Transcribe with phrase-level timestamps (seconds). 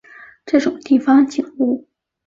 [0.47, 1.87] 这种地方景物